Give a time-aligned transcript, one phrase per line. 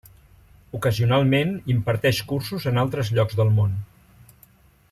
[0.77, 3.81] Ocasionalment, imparteix cursos en altres llocs del món.